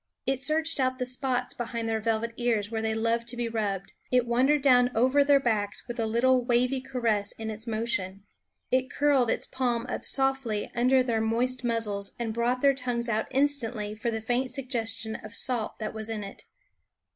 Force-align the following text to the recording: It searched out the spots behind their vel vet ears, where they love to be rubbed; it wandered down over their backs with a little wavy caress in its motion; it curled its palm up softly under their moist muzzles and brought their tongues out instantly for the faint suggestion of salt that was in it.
It 0.25 0.41
searched 0.41 0.79
out 0.79 0.97
the 0.97 1.05
spots 1.05 1.53
behind 1.53 1.87
their 1.87 1.99
vel 1.99 2.21
vet 2.21 2.33
ears, 2.35 2.71
where 2.71 2.81
they 2.81 2.95
love 2.95 3.23
to 3.27 3.37
be 3.37 3.47
rubbed; 3.47 3.93
it 4.11 4.25
wandered 4.25 4.63
down 4.63 4.89
over 4.95 5.23
their 5.23 5.39
backs 5.39 5.87
with 5.87 5.99
a 5.99 6.07
little 6.07 6.43
wavy 6.43 6.81
caress 6.81 7.33
in 7.33 7.51
its 7.51 7.67
motion; 7.67 8.23
it 8.71 8.89
curled 8.89 9.29
its 9.29 9.45
palm 9.45 9.85
up 9.87 10.03
softly 10.03 10.71
under 10.73 11.03
their 11.03 11.21
moist 11.21 11.63
muzzles 11.63 12.13
and 12.17 12.33
brought 12.33 12.61
their 12.61 12.73
tongues 12.73 13.09
out 13.09 13.27
instantly 13.29 13.93
for 13.93 14.09
the 14.09 14.21
faint 14.21 14.51
suggestion 14.51 15.17
of 15.17 15.35
salt 15.35 15.77
that 15.77 15.93
was 15.93 16.09
in 16.09 16.23
it. 16.23 16.45